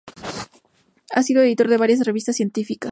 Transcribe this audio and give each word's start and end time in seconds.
Ha 1.11 1.21
sido 1.21 1.43
editor 1.43 1.67
de 1.67 1.77
varias 1.77 1.99
revistas 2.03 2.35
científicas. 2.35 2.79